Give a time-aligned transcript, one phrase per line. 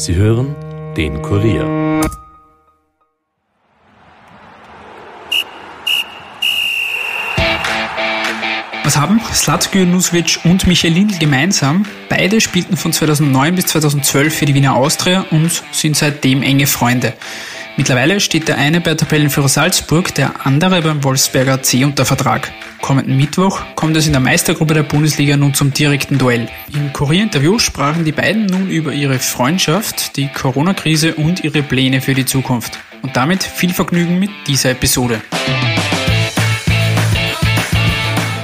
[0.00, 0.56] Sie hören
[0.96, 1.66] den Kurier.
[8.82, 11.84] Was haben Slatko Junusovic und Michael Lindl gemeinsam?
[12.08, 17.12] Beide spielten von 2009 bis 2012 für die Wiener Austria und sind seitdem enge Freunde.
[17.76, 22.50] Mittlerweile steht der eine bei Tabellenführer Salzburg, der andere beim Wolfsberger C unter Vertrag.
[22.80, 26.48] Kommenden Mittwoch kommt es in der Meistergruppe der Bundesliga nun zum direkten Duell.
[26.74, 32.14] Im Kurierinterview sprachen die beiden nun über ihre Freundschaft, die Corona-Krise und ihre Pläne für
[32.14, 32.78] die Zukunft.
[33.02, 35.20] Und damit viel Vergnügen mit dieser Episode.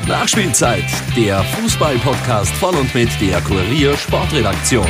[0.06, 0.84] Nachspielzeit,
[1.16, 4.86] der Fußball-Podcast von und mit der Kurier Sportredaktion.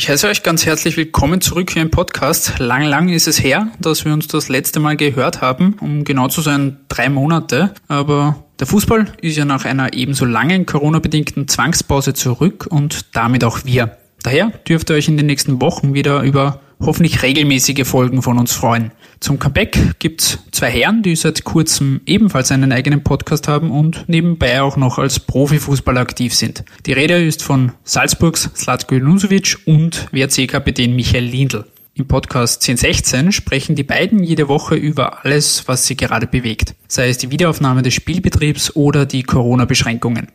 [0.00, 2.54] Ich heiße euch ganz herzlich willkommen zurück hier im Podcast.
[2.58, 6.28] Lang, lang ist es her, dass wir uns das letzte Mal gehört haben, um genau
[6.28, 7.74] zu sein drei Monate.
[7.86, 13.66] Aber der Fußball ist ja nach einer ebenso langen Corona-bedingten Zwangspause zurück und damit auch
[13.66, 13.98] wir.
[14.22, 18.54] Daher dürft ihr euch in den nächsten Wochen wieder über hoffentlich regelmäßige Folgen von uns
[18.54, 18.92] freuen.
[19.20, 24.62] Zum Comeback gibt's zwei Herren, die seit kurzem ebenfalls einen eigenen Podcast haben und nebenbei
[24.62, 26.64] auch noch als Profifußballer aktiv sind.
[26.86, 31.66] Die Rede ist von Salzburgs Slatko Junusovic und WRC-Kapitän Michael Lindl.
[31.92, 37.10] Im Podcast 1016 sprechen die beiden jede Woche über alles, was sie gerade bewegt, sei
[37.10, 40.28] es die Wiederaufnahme des Spielbetriebs oder die Corona-Beschränkungen.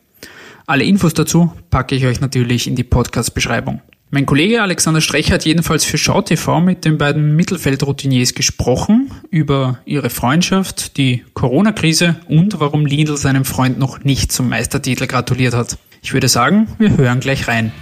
[0.68, 3.82] Alle Infos dazu packe ich euch natürlich in die Podcast-Beschreibung.
[4.08, 10.10] Mein Kollege Alexander Strecher hat jedenfalls für SchauTV mit den beiden Mittelfeldroutiniers gesprochen über ihre
[10.10, 15.76] Freundschaft, die Corona-Krise und warum Lindl seinem Freund noch nicht zum Meistertitel gratuliert hat.
[16.02, 17.72] Ich würde sagen, wir hören gleich rein.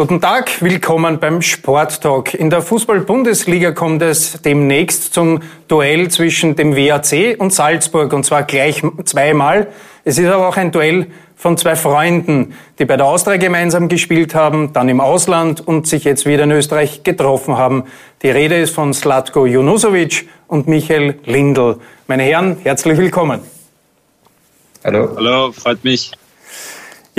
[0.00, 2.32] Guten Tag, willkommen beim Sporttalk.
[2.32, 8.44] In der Fußball-Bundesliga kommt es demnächst zum Duell zwischen dem WAC und Salzburg und zwar
[8.44, 9.66] gleich zweimal.
[10.02, 14.34] Es ist aber auch ein Duell von zwei Freunden, die bei der Austria gemeinsam gespielt
[14.34, 17.84] haben, dann im Ausland und sich jetzt wieder in Österreich getroffen haben.
[18.22, 21.76] Die Rede ist von Slatko Junusovic und Michael Lindl.
[22.06, 23.42] Meine Herren, herzlich willkommen.
[24.82, 25.10] Hallo.
[25.14, 26.12] Hallo, freut mich.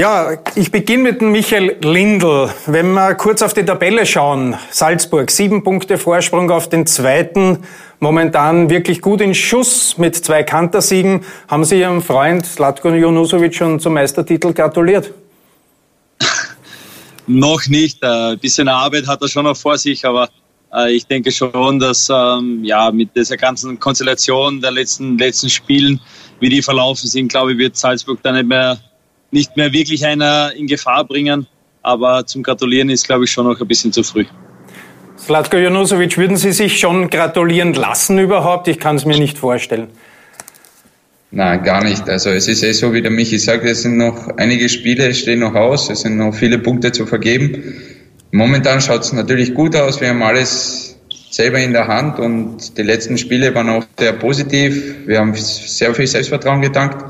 [0.02, 2.50] Ja, ich beginne mit dem Michael Lindl.
[2.66, 7.60] Wenn wir kurz auf die Tabelle schauen, Salzburg, sieben Punkte Vorsprung auf den zweiten,
[8.00, 11.24] momentan wirklich gut in Schuss mit zwei Kantersiegen.
[11.48, 15.14] Haben Sie Ihrem Freund Slatko Junusovic schon zum Meistertitel gratuliert?
[17.28, 18.04] noch nicht.
[18.04, 20.30] Ein bisschen Arbeit hat er schon noch vor sich, aber
[20.74, 26.02] äh, ich denke schon, dass ähm, ja mit dieser ganzen Konstellation der letzten, letzten Spielen,
[26.40, 28.80] wie die verlaufen sind, glaube ich, wird Salzburg dann nicht mehr
[29.32, 31.48] nicht mehr wirklich einer in Gefahr bringen.
[31.82, 34.26] Aber zum Gratulieren ist, glaube ich, schon noch ein bisschen zu früh.
[35.18, 38.68] Slatko Janusovic, würden Sie sich schon gratulieren lassen überhaupt?
[38.68, 39.88] Ich kann es mir nicht vorstellen.
[41.32, 42.10] Nein, gar nicht.
[42.10, 45.40] Also es ist eh so, wie der Michi sagt, es sind noch einige Spiele, stehen
[45.40, 47.82] noch aus, es sind noch viele Punkte zu vergeben.
[48.32, 50.98] Momentan schaut es natürlich gut aus, wir haben alles
[51.30, 55.08] selber in der Hand und die letzten Spiele waren auch sehr positiv.
[55.08, 57.06] Wir haben sehr viel Selbstvertrauen gedankt.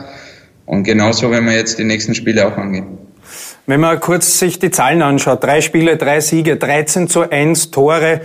[0.66, 2.98] Und genauso werden wir jetzt die nächsten Spiele auch angehen.
[3.68, 8.22] Wenn man kurz sich die Zahlen anschaut, drei Spiele, drei Siege, 13 zu 1 Tore.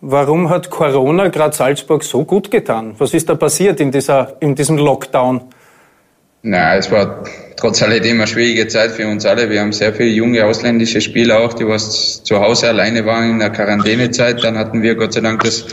[0.00, 2.94] Warum hat Corona gerade Salzburg so gut getan?
[2.98, 5.42] Was ist da passiert in, dieser, in diesem Lockdown?
[6.42, 7.24] Na, es war
[7.56, 9.50] trotz alledem eine schwierige Zeit für uns alle.
[9.50, 13.38] Wir haben sehr viele junge ausländische Spieler auch, die was zu Hause alleine waren in
[13.40, 14.42] der Quarantänezeit.
[14.44, 15.66] Dann hatten wir Gott sei Dank das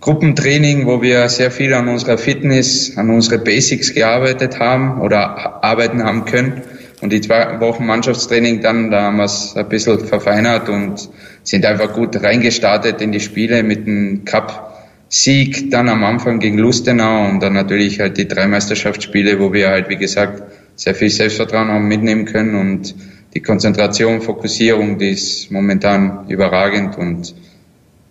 [0.00, 6.02] Gruppentraining, wo wir sehr viel an unserer Fitness, an unsere Basics gearbeitet haben oder arbeiten
[6.02, 6.62] haben können.
[7.02, 11.10] Und die zwei Wochen Mannschaftstraining dann, da haben wir es ein bisschen verfeinert und
[11.42, 17.28] sind einfach gut reingestartet in die Spiele mit dem Cup-Sieg dann am Anfang gegen Lustenau
[17.28, 20.42] und dann natürlich halt die drei Meisterschaftsspiele, wo wir halt, wie gesagt,
[20.76, 22.94] sehr viel Selbstvertrauen haben mitnehmen können und
[23.34, 27.34] die Konzentration, Fokussierung, die ist momentan überragend und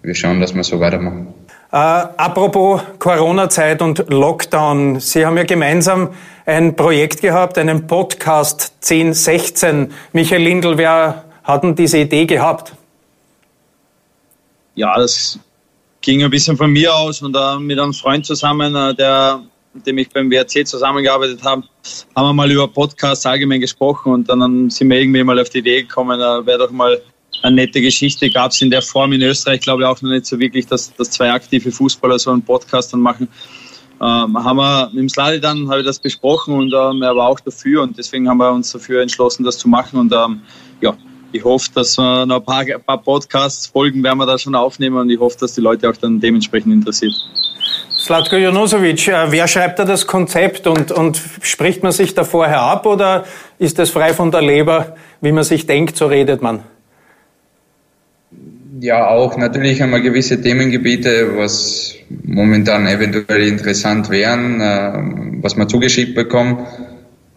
[0.03, 1.38] wir schauen, dass wir so weitermachen.
[1.71, 4.99] Äh, apropos Corona-Zeit und Lockdown.
[4.99, 6.09] Sie haben ja gemeinsam
[6.47, 9.93] ein Projekt gehabt, einen Podcast 1016.
[10.13, 12.73] Michael Lindl, wer hat denn diese Idee gehabt?
[14.73, 15.37] Ja, das
[16.01, 19.43] ging ein bisschen von mir aus und äh, mit einem Freund zusammen, äh, der,
[19.75, 21.63] mit dem ich beim WRC zusammengearbeitet habe,
[22.15, 25.59] haben wir mal über Podcasts allgemein gesprochen und dann sind wir irgendwie mal auf die
[25.59, 26.99] Idee gekommen, äh, wäre doch mal
[27.41, 28.29] eine nette Geschichte.
[28.29, 30.93] Gab es in der Form in Österreich, glaube ich, auch noch nicht so wirklich, dass,
[30.95, 33.27] dass zwei aktive Fußballer so einen Podcast dann machen.
[34.01, 37.27] Ähm, haben wir mit dem Sladi dann habe ich das besprochen und ähm, er war
[37.27, 40.39] auch dafür und deswegen haben wir uns dafür entschlossen, das zu machen und ähm,
[40.79, 40.95] ja,
[41.33, 44.55] ich hoffe, dass wir noch ein paar, ein paar Podcasts, Folgen werden wir da schon
[44.55, 47.13] aufnehmen und ich hoffe, dass die Leute auch dann dementsprechend interessiert.
[47.97, 52.61] Slatko Jonosovic, äh, wer schreibt da das Konzept und, und spricht man sich da vorher
[52.61, 53.25] ab oder
[53.57, 56.63] ist das frei von der Leber, wie man sich denkt, so redet man?
[58.81, 59.37] Ja, auch.
[59.37, 66.65] Natürlich haben wir gewisse Themengebiete, was momentan eventuell interessant wären, äh, was wir zugeschickt bekommen.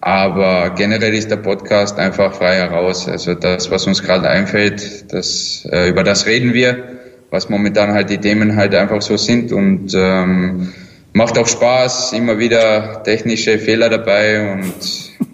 [0.01, 3.09] Aber generell ist der Podcast einfach frei heraus.
[3.09, 7.01] Also das, was uns gerade einfällt, das, äh, über das reden wir,
[7.31, 10.73] was momentan halt die Themen halt einfach so sind und ähm,
[11.13, 14.75] macht auch Spaß, immer wieder technische Fehler dabei und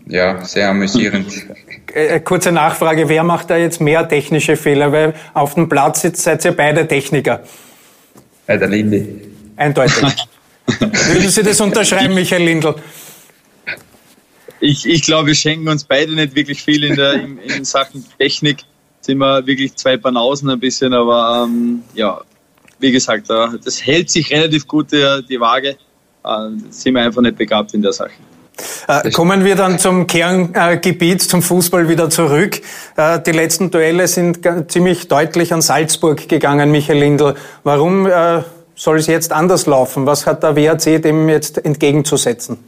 [0.07, 1.47] ja, sehr amüsierend.
[1.95, 4.93] Äh, äh, kurze Nachfrage, wer macht da jetzt mehr technische Fehler?
[4.93, 7.43] Weil auf dem Platz sitzt, seid ihr beide Techniker.
[8.47, 9.07] Bei der Linde.
[9.57, 10.05] Eindeutig.
[10.67, 12.75] Würden Sie das unterschreiben, Michael Lindl?
[14.61, 18.05] Ich, ich glaube, wir schenken uns beide nicht wirklich viel in, der, in, in Sachen
[18.19, 18.59] Technik.
[19.01, 22.21] Sind wir wirklich zwei Banausen ein bisschen, aber ähm, ja,
[22.81, 25.77] wie gesagt, das hält sich relativ gut die, die Waage.
[26.25, 28.13] Äh, sind wir einfach nicht begabt in der Sache.
[28.87, 32.61] Äh, kommen wir dann zum Kerngebiet, zum Fußball wieder zurück.
[32.97, 37.35] Äh, die letzten Duelle sind ziemlich deutlich an Salzburg gegangen, Michael Lindl.
[37.65, 38.43] Warum äh,
[38.75, 40.07] soll es jetzt anders laufen?
[40.07, 42.59] Was hat der WAC dem jetzt entgegenzusetzen?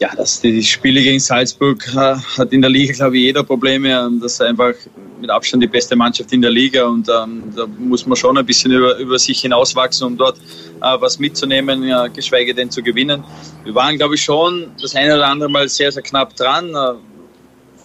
[0.00, 3.90] Ja, dass die Spiele gegen Salzburg äh, hat in der Liga, glaube ich, jeder Probleme.
[3.90, 4.72] Ähm, das ist einfach
[5.20, 8.46] mit Abstand die beste Mannschaft in der Liga und ähm, da muss man schon ein
[8.46, 13.22] bisschen über, über sich hinauswachsen, um dort äh, was mitzunehmen, ja, geschweige denn zu gewinnen.
[13.64, 16.70] Wir waren, glaube ich, schon das eine oder andere Mal sehr, sehr knapp dran.
[16.70, 16.94] Äh,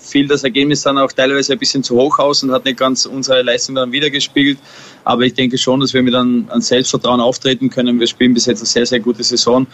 [0.05, 3.05] fiel das Ergebnis dann auch teilweise ein bisschen zu hoch aus und hat nicht ganz
[3.05, 4.57] unsere Leistung dann wiedergespiegelt.
[5.03, 7.99] Aber ich denke schon, dass wir mit einem, Selbstvertrauen auftreten können.
[7.99, 9.67] Wir spielen bis jetzt eine sehr, sehr gute Saison.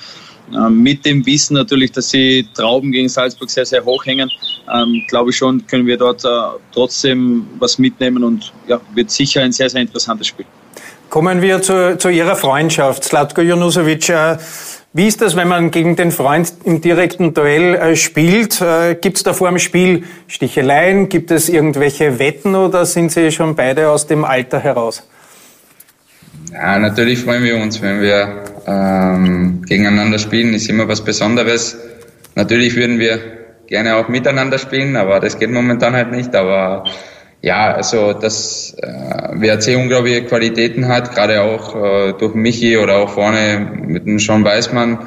[0.54, 4.30] Ähm, mit dem Wissen natürlich, dass die Trauben gegen Salzburg sehr, sehr hoch hängen,
[4.74, 6.28] ähm, glaube ich schon, können wir dort äh,
[6.74, 10.46] trotzdem was mitnehmen und ja, wird sicher ein sehr, sehr interessantes Spiel.
[11.10, 13.04] Kommen wir zu, zu Ihrer Freundschaft.
[13.04, 14.38] Slatko Junusovic, äh,
[14.94, 18.60] wie ist das, wenn man gegen den Freund im direkten Duell äh, spielt?
[18.60, 21.08] Äh, Gibt es da vor dem Spiel Sticheleien?
[21.08, 25.08] Gibt es irgendwelche Wetten oder sind Sie schon beide aus dem Alter heraus?
[26.52, 30.54] Ja, natürlich freuen wir uns, wenn wir ähm, gegeneinander spielen.
[30.54, 31.78] Ist immer was Besonderes.
[32.36, 33.20] Natürlich würden wir
[33.68, 36.36] gerne auch miteinander spielen, aber das geht momentan halt nicht.
[36.36, 36.84] Aber
[37.42, 38.88] ja, also dass äh,
[39.34, 44.44] WRC unglaubliche Qualitäten hat, gerade auch äh, durch Michi oder auch vorne mit dem Sean
[44.44, 45.00] Weißmann.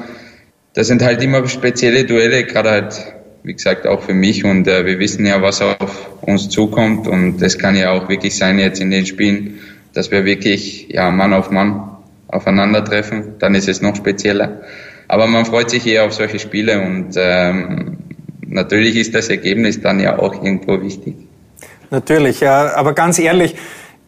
[0.75, 3.14] Das sind halt immer spezielle Duelle, gerade halt,
[3.44, 4.44] wie gesagt, auch für mich.
[4.44, 7.06] Und äh, wir wissen ja, was auf uns zukommt.
[7.06, 9.60] Und das kann ja auch wirklich sein jetzt in den Spielen,
[9.92, 13.34] dass wir wirklich ja Mann auf Mann aufeinandertreffen.
[13.38, 14.62] Dann ist es noch spezieller.
[15.06, 17.98] Aber man freut sich eher auf solche Spiele und ähm,
[18.44, 21.14] natürlich ist das Ergebnis dann ja auch irgendwo wichtig.
[21.94, 22.75] Natürlich, ja.
[22.75, 23.55] Aber ganz ehrlich,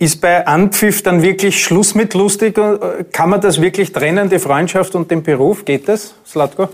[0.01, 2.59] ist bei Anpfiff dann wirklich Schluss mit lustig?
[3.13, 5.65] Kann man das wirklich trennen, die Freundschaft und den Beruf?
[5.65, 6.69] Geht das, Slatko?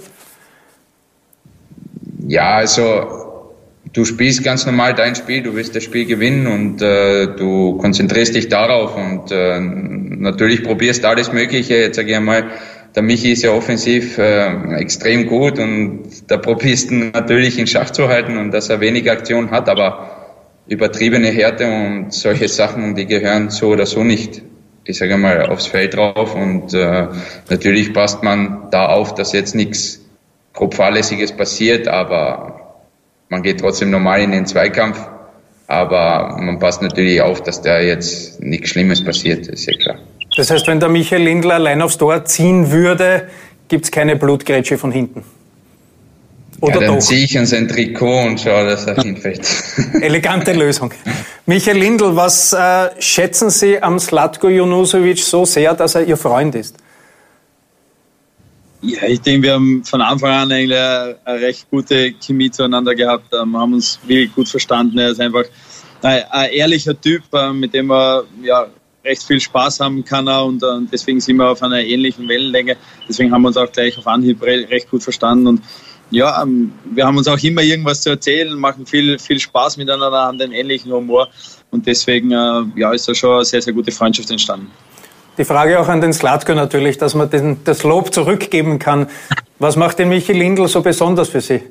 [2.27, 3.51] Ja, also
[3.93, 8.35] du spielst ganz normal dein Spiel, du willst das Spiel gewinnen und äh, du konzentrierst
[8.35, 11.75] dich darauf und äh, natürlich probierst alles Mögliche.
[11.75, 12.45] Jetzt sage ich einmal,
[12.95, 17.91] der Michi ist ja offensiv äh, extrem gut und da probierst du natürlich in Schach
[17.91, 20.22] zu halten und dass er wenig Aktion hat, aber
[20.73, 24.43] übertriebene Härte und solche Sachen, die gehören so oder so nicht,
[24.85, 26.35] ich sage mal, aufs Feld drauf.
[26.35, 27.09] Und äh,
[27.51, 30.01] natürlich passt man da auf, dass jetzt nichts
[30.55, 32.85] grob fahrlässiges passiert, aber
[33.29, 34.99] man geht trotzdem normal in den Zweikampf.
[35.67, 39.99] Aber man passt natürlich auf, dass da jetzt nichts Schlimmes passiert, ist ja klar.
[40.37, 43.29] Das heißt, wenn der Michael Lindler allein aufs Tor ziehen würde,
[43.69, 45.25] gibt es keine Blutgrätsche von hinten?
[46.63, 49.41] Oder ja, dann ziehe ich in sein Trikot und schaue, dass er hinfällt.
[50.01, 50.93] Elegante Lösung.
[51.45, 56.55] Michael Lindl, was äh, schätzen Sie am Slatko Junusovic so sehr, dass er Ihr Freund
[56.55, 56.77] ist?
[58.81, 62.95] Ja, ich denke, wir haben von Anfang an eigentlich eine, eine recht gute Chemie zueinander
[62.95, 63.33] gehabt.
[63.33, 64.99] Wir haben uns wirklich gut verstanden.
[64.99, 65.45] Er ist einfach
[66.03, 68.69] ein, ein ehrlicher Typ, äh, mit dem man ja,
[69.05, 72.77] recht viel Spaß haben kann und, und deswegen sind wir auf einer ähnlichen Wellenlänge.
[73.09, 75.63] Deswegen haben wir uns auch gleich auf Anhieb recht gut verstanden und
[76.13, 80.19] ja, ähm, wir haben uns auch immer irgendwas zu erzählen, machen viel, viel Spaß miteinander,
[80.19, 81.29] haben den ähnlichen Humor
[81.71, 84.71] und deswegen äh, ja, ist da schon eine sehr, sehr gute Freundschaft entstanden.
[85.39, 89.09] Die Frage auch an den Slatko natürlich, dass man den, das Lob zurückgeben kann.
[89.59, 91.63] Was macht den Michi Lindl so besonders für Sie?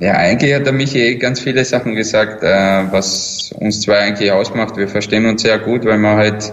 [0.00, 4.32] Ja, eigentlich hat der Michi eh ganz viele Sachen gesagt, äh, was uns zwei eigentlich
[4.32, 4.76] ausmacht.
[4.76, 6.52] Wir verstehen uns sehr gut, weil wir halt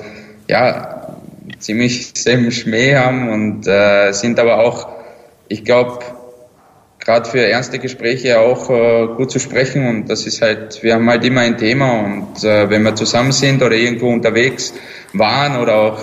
[0.49, 1.15] ja
[1.59, 4.89] ziemlich selben Schmäh haben und äh, sind aber auch,
[5.47, 5.99] ich glaube,
[7.05, 9.87] gerade für ernste Gespräche auch äh, gut zu sprechen.
[9.87, 12.01] Und das ist halt, wir haben halt immer ein Thema.
[12.01, 14.73] Und äh, wenn wir zusammen sind oder irgendwo unterwegs
[15.13, 16.01] waren oder auch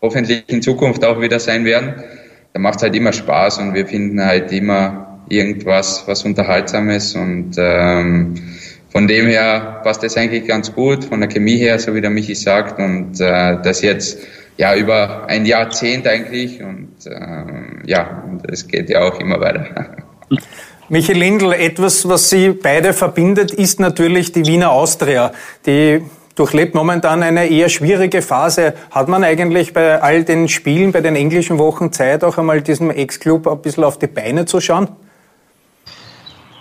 [0.00, 2.04] hoffentlich in Zukunft auch wieder sein werden,
[2.52, 3.58] dann macht es halt immer Spaß.
[3.58, 7.16] Und wir finden halt immer irgendwas, was unterhaltsam ist.
[7.16, 8.34] Und ähm,
[8.90, 12.10] von dem her passt das eigentlich ganz gut, von der Chemie her, so wie der
[12.10, 12.78] Michi sagt.
[12.78, 14.20] Und äh, das jetzt
[14.56, 16.62] ja über ein Jahrzehnt eigentlich.
[16.62, 19.96] Und ähm, ja, es geht ja auch immer weiter.
[20.88, 25.32] Michael Lindl, etwas, was Sie beide verbindet, ist natürlich die Wiener Austria.
[25.66, 26.02] Die
[26.34, 28.74] durchlebt momentan eine eher schwierige Phase.
[28.90, 32.90] Hat man eigentlich bei all den Spielen, bei den englischen Wochen Zeit, auch einmal diesem
[32.90, 34.88] Ex-Club ein bisschen auf die Beine zu schauen?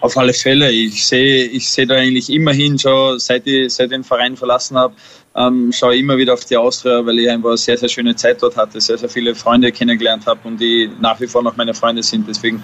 [0.02, 0.72] Auf alle Fälle.
[0.72, 4.78] Ich sehe, ich sehe da eigentlich immerhin schon, seit ich, seit ich den Verein verlassen
[4.78, 4.94] habe,
[5.36, 8.16] ähm, schaue ich immer wieder auf die Austria, weil ich einfach eine sehr, sehr schöne
[8.16, 11.56] Zeit dort hatte, sehr, sehr viele Freunde kennengelernt habe und die nach wie vor noch
[11.56, 12.28] meine Freunde sind.
[12.28, 12.62] Deswegen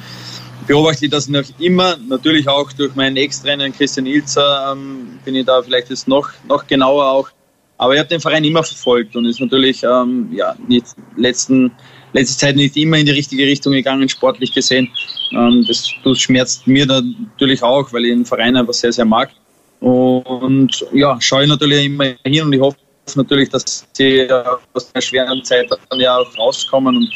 [0.68, 5.46] beobachte ich das noch immer, natürlich auch durch meinen Ex-Trainer Christian Ilzer ähm, bin ich
[5.46, 7.30] da vielleicht jetzt noch, noch genauer auch.
[7.78, 10.86] Aber ich habe den Verein immer verfolgt und ist natürlich ähm, ja, nicht
[11.18, 11.72] letzten,
[12.14, 14.90] letzte Zeit nicht immer in die richtige Richtung gegangen, sportlich gesehen.
[15.32, 19.32] Ähm, das, das schmerzt mir natürlich auch, weil ich den Verein einfach sehr, sehr mag.
[19.80, 22.78] Und ja, schaue ich natürlich immer hin und ich hoffe
[23.16, 24.30] natürlich, dass sie
[24.74, 27.10] aus der schweren Zeit dann ja auch rauskommen und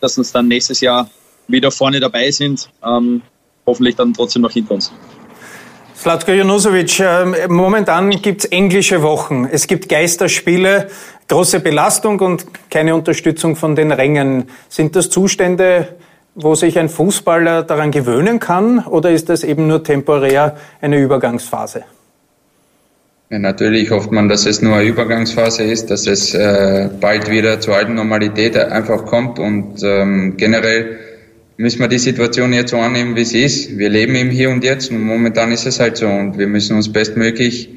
[0.00, 1.10] dass uns dann nächstes Jahr
[1.48, 2.70] wieder vorne dabei sind.
[2.84, 3.22] Ähm,
[3.66, 4.92] hoffentlich dann trotzdem noch hinter uns.
[5.96, 9.48] Slatko Junusovic, ähm, momentan gibt es englische Wochen.
[9.50, 10.88] Es gibt Geisterspiele,
[11.28, 14.50] große Belastung und keine Unterstützung von den Rängen.
[14.68, 15.96] Sind das Zustände,
[16.34, 21.84] wo sich ein Fußballer daran gewöhnen kann oder ist das eben nur temporär eine Übergangsphase?
[23.30, 27.60] Ja, natürlich hofft man, dass es nur eine Übergangsphase ist, dass es äh, bald wieder
[27.60, 30.98] zur alten Normalität einfach kommt und ähm, generell
[31.56, 33.78] müssen wir die Situation jetzt so annehmen, wie sie ist.
[33.78, 36.76] Wir leben im Hier und Jetzt und momentan ist es halt so und wir müssen
[36.76, 37.70] uns bestmöglich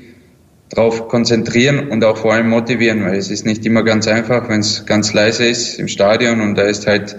[0.69, 4.59] darauf konzentrieren und auch vor allem motivieren, weil es ist nicht immer ganz einfach, wenn
[4.59, 7.15] es ganz leise ist im Stadion und da ist halt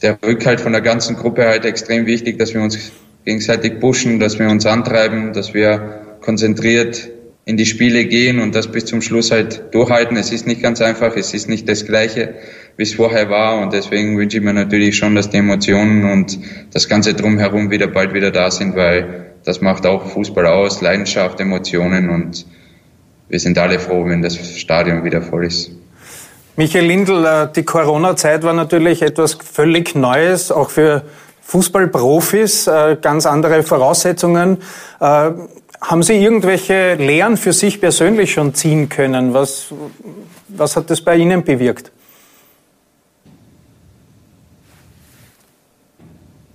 [0.00, 2.90] der Rückhalt von der ganzen Gruppe halt extrem wichtig, dass wir uns
[3.24, 7.08] gegenseitig pushen, dass wir uns antreiben, dass wir konzentriert
[7.44, 10.16] in die Spiele gehen und das bis zum Schluss halt durchhalten.
[10.16, 12.34] Es ist nicht ganz einfach, es ist nicht das Gleiche
[12.76, 13.60] wie es vorher war.
[13.60, 16.38] Und deswegen wünsche ich mir natürlich schon, dass die Emotionen und
[16.72, 21.40] das Ganze drumherum wieder bald wieder da sind, weil das macht auch Fußball aus, Leidenschaft,
[21.40, 22.46] Emotionen und
[23.28, 25.72] wir sind alle froh, wenn das Stadion wieder voll ist.
[26.56, 31.02] Michael Lindl, äh, die Corona-Zeit war natürlich etwas völlig Neues, auch für
[31.40, 34.58] Fußballprofis, äh, ganz andere Voraussetzungen.
[35.00, 35.30] Äh,
[35.80, 39.34] haben Sie irgendwelche Lehren für sich persönlich schon ziehen können?
[39.34, 39.72] Was,
[40.48, 41.90] was hat das bei Ihnen bewirkt?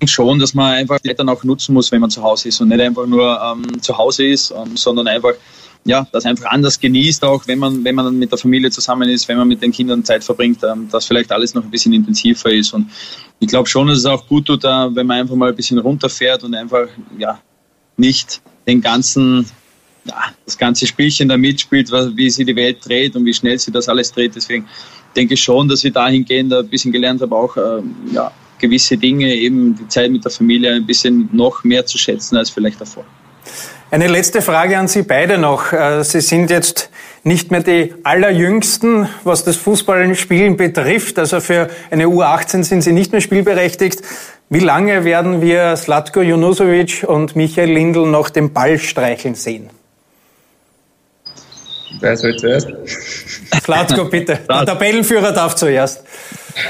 [0.06, 2.70] Schon, dass man einfach die Eltern auch nutzen muss, wenn man zu Hause ist und
[2.70, 5.34] nicht einfach nur ähm, zu Hause ist, ähm, sondern einfach
[5.88, 9.28] ja, das einfach anders genießt, auch wenn man, wenn man mit der Familie zusammen ist,
[9.30, 12.52] wenn man mit den Kindern Zeit verbringt, ähm, dass vielleicht alles noch ein bisschen intensiver
[12.52, 12.74] ist.
[12.74, 12.92] Und
[13.40, 15.78] ich glaube schon, dass es auch gut tut, äh, wenn man einfach mal ein bisschen
[15.80, 16.88] runterfährt und einfach
[17.18, 17.40] ja,
[17.96, 19.50] nicht den ganzen,
[20.04, 23.72] ja, das ganze Spielchen da mitspielt, wie sie die Welt dreht und wie schnell sie
[23.72, 24.36] das alles dreht.
[24.36, 24.68] Deswegen
[25.16, 29.34] denke ich schon, dass ich dahingehend ein bisschen gelernt habe, auch ähm, ja, gewisse Dinge,
[29.34, 33.06] eben die Zeit mit der Familie ein bisschen noch mehr zu schätzen als vielleicht davor.
[33.90, 35.72] Eine letzte Frage an Sie beide noch.
[35.72, 36.90] Äh, Sie sind jetzt
[37.24, 41.18] nicht mehr die allerjüngsten, was das Fußballspielen betrifft.
[41.20, 44.02] Also für eine U18 sind Sie nicht mehr spielberechtigt.
[44.50, 49.70] Wie lange werden wir Slatko Junusovic und Michael Lindl noch den Ball streicheln sehen?
[52.00, 52.68] Wer soll zuerst?
[53.62, 54.40] Slatko, bitte.
[54.50, 56.04] Der Tabellenführer darf zuerst.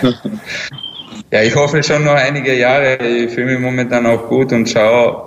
[1.30, 3.00] Ja, ich hoffe schon noch einige Jahre.
[3.06, 5.24] Ich fühle mich momentan auch gut und schaue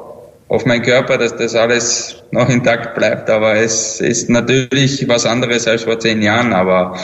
[0.48, 3.28] auf meinen Körper, dass das alles noch intakt bleibt.
[3.28, 6.54] Aber es ist natürlich was anderes als vor zehn Jahren.
[6.54, 6.96] Aber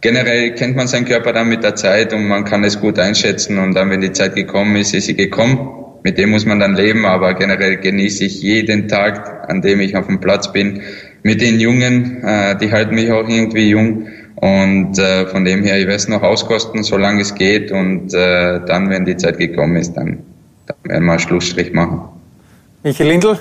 [0.00, 3.56] generell kennt man seinen Körper dann mit der Zeit und man kann es gut einschätzen.
[3.56, 5.68] Und dann, wenn die Zeit gekommen ist, ist sie gekommen.
[6.02, 7.06] Mit dem muss man dann leben.
[7.06, 10.82] Aber generell genieße ich jeden Tag, an dem ich auf dem Platz bin,
[11.22, 12.24] mit den Jungen.
[12.24, 14.08] Äh, die halten mich auch irgendwie jung.
[14.40, 17.70] Und äh, von dem her, ich werde es noch auskosten, solange es geht.
[17.72, 20.22] Und äh, dann, wenn die Zeit gekommen ist, dann,
[20.66, 22.00] dann werden wir einen Schlussstrich machen.
[22.82, 23.38] Michael Lindl?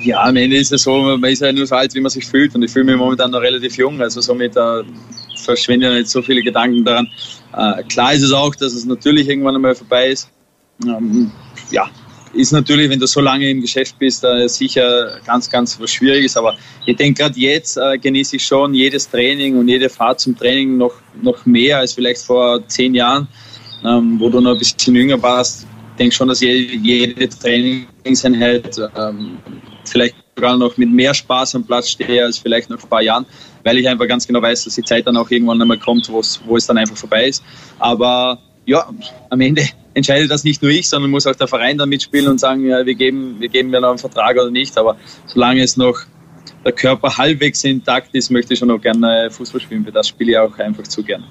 [0.00, 2.26] Ja, am Ende ist es so, man ist ja nur so alt, wie man sich
[2.26, 2.54] fühlt.
[2.54, 4.00] Und ich fühle mich momentan noch relativ jung.
[4.00, 4.82] Also somit äh,
[5.44, 7.08] verschwinden nicht so viele Gedanken daran.
[7.56, 10.28] Äh, klar ist es auch, dass es natürlich irgendwann einmal vorbei ist.
[10.84, 11.32] Ähm,
[11.70, 11.88] ja,
[12.36, 16.36] ist natürlich, wenn du so lange im Geschäft bist, äh, sicher ganz, ganz was Schwieriges.
[16.36, 20.36] Aber ich denke, gerade jetzt äh, genieße ich schon jedes Training und jede Fahrt zum
[20.36, 23.26] Training noch, noch mehr als vielleicht vor zehn Jahren.
[23.84, 25.66] ähm, wo du noch ein bisschen jünger warst.
[25.92, 29.38] Ich denke schon, dass jede, jede Trainingseinheit ähm,
[29.84, 33.24] vielleicht sogar noch mit mehr Spaß am Platz stehe als vielleicht noch ein paar Jahren,
[33.64, 36.20] weil ich einfach ganz genau weiß, dass die Zeit dann auch irgendwann einmal kommt, wo
[36.20, 37.42] es dann einfach vorbei ist.
[37.78, 38.86] Aber ja,
[39.30, 39.62] am Ende
[39.96, 42.84] entscheidet das nicht nur ich, sondern muss auch der Verein dann mitspielen und sagen, ja,
[42.84, 44.76] wir geben, wir geben mir noch einen Vertrag oder nicht.
[44.76, 45.98] Aber solange es noch
[46.64, 49.84] der Körper halbwegs intakt ist, möchte ich schon noch gerne Fußball spielen.
[49.84, 51.24] Für das spiele ich auch einfach zu gerne.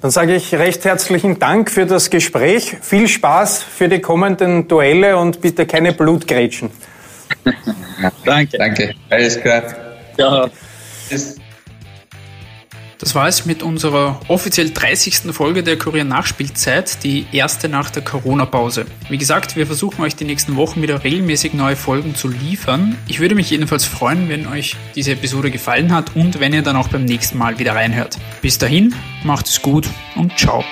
[0.00, 2.76] Dann sage ich recht herzlichen Dank für das Gespräch.
[2.82, 6.70] Viel Spaß für die kommenden Duelle und bitte keine Blutgrätschen.
[8.24, 8.58] Danke.
[8.58, 8.94] Danke.
[9.10, 9.62] Alles klar.
[10.18, 10.50] Ja.
[12.98, 15.32] Das war es mit unserer offiziell 30.
[15.32, 18.86] Folge der Kurier Nachspielzeit, die erste nach der Corona-Pause.
[19.10, 22.96] Wie gesagt, wir versuchen euch die nächsten Wochen wieder regelmäßig neue Folgen zu liefern.
[23.06, 26.76] Ich würde mich jedenfalls freuen, wenn euch diese Episode gefallen hat und wenn ihr dann
[26.76, 28.16] auch beim nächsten Mal wieder reinhört.
[28.40, 30.64] Bis dahin, macht es gut und ciao.